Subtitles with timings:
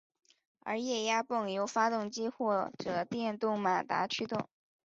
[0.61, 4.49] 而液压泵由发动机或者电动马达驱动。